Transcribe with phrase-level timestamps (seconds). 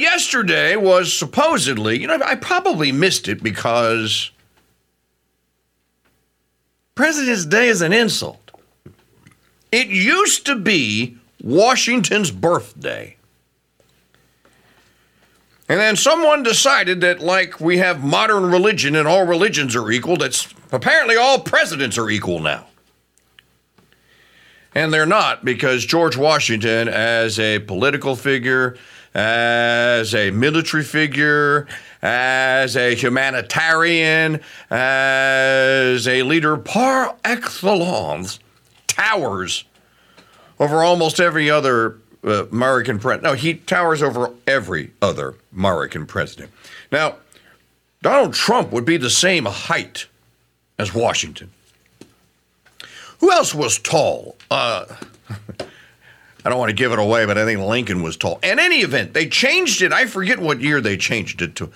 [0.00, 4.30] Yesterday was supposedly, you know, I probably missed it because
[6.94, 8.50] President's Day is an insult.
[9.70, 13.16] It used to be Washington's birthday.
[15.68, 20.16] And then someone decided that, like we have modern religion and all religions are equal,
[20.16, 22.66] that's apparently all presidents are equal now.
[24.74, 28.76] And they're not because George Washington, as a political figure,
[29.14, 31.66] as a military figure,
[32.02, 38.38] as a humanitarian, as a leader par excellence,
[38.86, 39.64] towers
[40.60, 43.24] over almost every other uh, American president.
[43.24, 46.50] No, he towers over every other American president.
[46.90, 47.16] Now,
[48.02, 50.06] Donald Trump would be the same height
[50.78, 51.50] as Washington.
[53.20, 54.36] Who else was tall?
[54.50, 54.84] Uh,
[56.48, 58.38] I don't want to give it away, but I think Lincoln was tall.
[58.42, 59.92] In any event, they changed it.
[59.92, 61.66] I forget what year they changed it to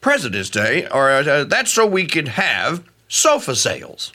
[0.00, 4.10] President's Day, or uh, that's so we could have sofa sales.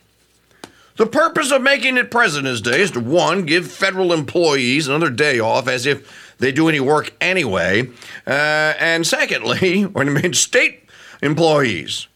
[0.95, 5.39] The purpose of making it President's Day is to one, give federal employees another day
[5.39, 7.87] off as if they do any work anyway,
[8.25, 10.89] uh, and secondly, when I mean state
[11.21, 12.07] employees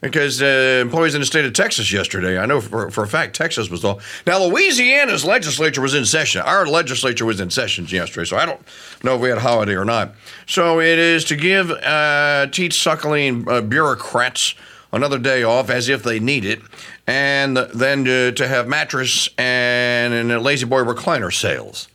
[0.00, 3.34] because uh, employees in the state of Texas yesterday, I know for, for a fact
[3.34, 4.00] Texas was all.
[4.26, 6.42] Now, Louisiana's legislature was in session.
[6.42, 8.60] Our legislature was in session yesterday, so I don't
[9.02, 10.14] know if we had a holiday or not.
[10.46, 14.54] So it is to give uh, teat suckling uh, bureaucrats
[14.92, 16.60] another day off as if they need it,
[17.06, 21.88] and then to, to have mattress and, and La-Z-Boy recliner sales.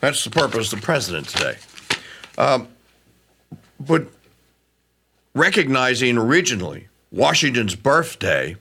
[0.00, 1.56] That's the purpose of the president today.
[2.36, 2.68] Um,
[3.80, 4.06] but
[5.34, 8.56] recognizing originally Washington's birthday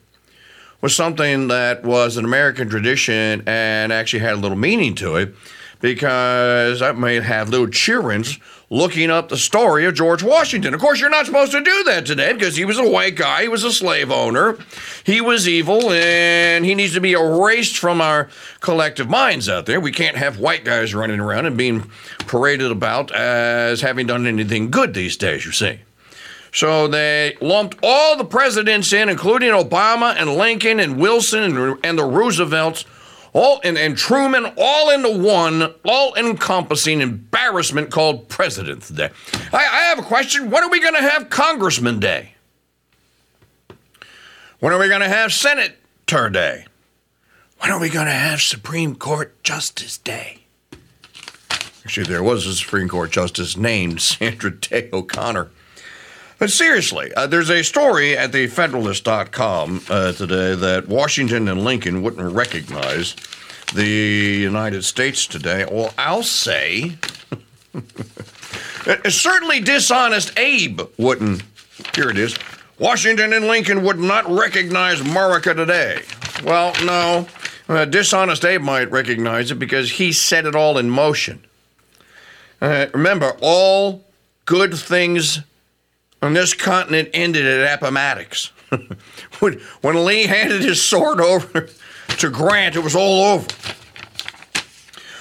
[0.81, 5.34] was something that was an American tradition and actually had a little meaning to it
[5.80, 10.74] because that may have little children's looking up the story of George Washington.
[10.74, 13.44] Of course, you're not supposed to do that today because he was a white guy,
[13.44, 14.57] he was a slave owner,
[15.06, 19.80] he was evil, and he needs to be erased from our collective minds out there.
[19.80, 24.69] We can't have white guys running around and being paraded about as having done anything
[24.69, 25.80] good these days, you see.
[26.57, 32.00] So they lumped all the presidents in, including Obama and Lincoln and Wilson and, and
[32.00, 32.84] the Roosevelts,
[33.31, 39.12] all and, and Truman, all into one, all encompassing embarrassment called President's Day.
[39.53, 40.50] I, I have a question.
[40.50, 42.34] When are we going to have Congressman Day?
[44.59, 46.66] When are we going to have Senator Day?
[47.59, 50.39] When are we going to have Supreme Court Justice Day?
[51.85, 55.51] Actually, there was a Supreme Court justice named Sandra Day O'Connor.
[56.40, 62.03] But seriously, uh, there's a story at the Federalist.com uh, today that Washington and Lincoln
[62.03, 63.16] wouldn't recognize
[63.74, 65.66] the United States today.
[65.70, 66.98] Well, I'll say,
[69.09, 71.42] certainly dishonest Abe wouldn't.
[71.96, 72.38] Here it is.
[72.78, 76.04] Washington and Lincoln would not recognize America today.
[76.44, 77.28] Well, no.
[77.68, 81.44] Uh, dishonest Abe might recognize it because he set it all in motion.
[82.62, 84.06] Uh, remember, all
[84.46, 85.40] good things
[86.22, 88.51] on this continent ended at Appomattox.
[89.39, 91.69] when, when Lee handed his sword over
[92.17, 93.47] to Grant, it was all over.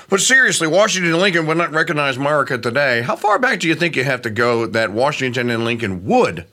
[0.09, 3.03] But seriously, Washington and Lincoln would not recognize America today.
[3.03, 6.47] How far back do you think you have to go that Washington and Lincoln would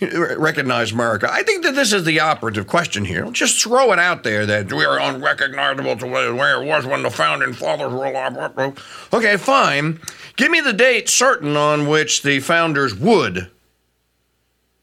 [0.00, 1.26] recognize America?
[1.30, 3.30] I think that this is the operative question here.
[3.30, 7.10] Just throw it out there that we are unrecognizable to where it was when the
[7.10, 8.74] founding fathers were.
[9.14, 9.98] Okay, fine.
[10.36, 13.50] Give me the date certain on which the founders would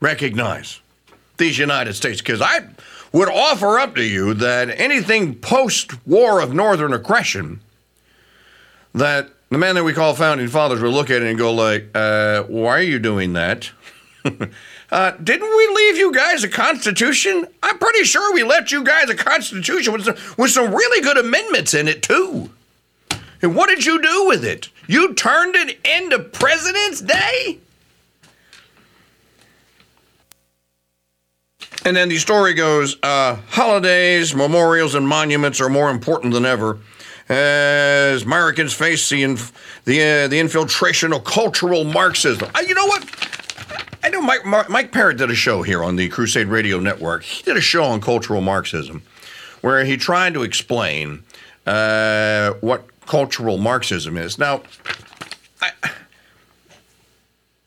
[0.02, 0.82] recognize
[1.38, 2.68] these United States because I
[3.14, 7.62] would offer up to you that anything post war of northern aggression
[8.94, 11.90] that the man that we call founding fathers would look at it and go like
[11.96, 13.72] uh, why are you doing that?
[14.92, 17.48] Uh, didn't we leave you guys a constitution?
[17.64, 21.18] I'm pretty sure we left you guys a constitution with some, with some really good
[21.18, 22.50] amendments in it too.
[23.42, 24.68] And what did you do with it?
[24.88, 27.60] You turned it into president's day
[31.84, 36.78] And then the story goes uh, holidays, memorials, and monuments are more important than ever
[37.28, 42.50] as Americans face the inf- the uh, the infiltration of cultural Marxism.
[42.54, 43.04] Uh, you know what?
[44.04, 47.24] I know Mike, Mike Parrott did a show here on the Crusade Radio Network.
[47.24, 49.04] He did a show on cultural Marxism
[49.62, 51.24] where he tried to explain
[51.66, 54.38] uh, what cultural Marxism is.
[54.38, 54.64] Now,
[55.62, 55.72] I,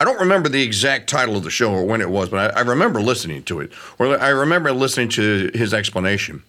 [0.05, 2.59] I don't remember the exact title of the show or when it was, but I,
[2.59, 6.43] I remember listening to it, or I remember listening to his explanation.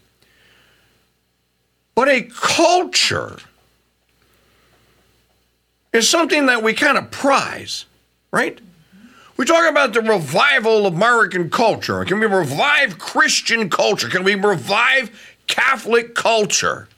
[1.95, 3.37] But a culture
[5.93, 7.85] is something that we kind of prize,
[8.31, 8.59] right?
[9.37, 12.03] We talk about the revival of American culture.
[12.03, 14.09] Can we revive Christian culture?
[14.09, 16.89] Can we revive Catholic culture?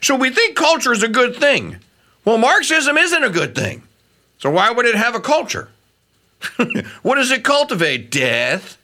[0.00, 1.76] So we think culture is a good thing.
[2.24, 3.82] Well, Marxism isn't a good thing.
[4.38, 5.68] So why would it have a culture?
[7.02, 8.10] what does it cultivate?
[8.10, 8.78] Death.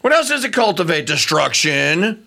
[0.00, 1.06] What else does it cultivate?
[1.06, 2.25] Destruction.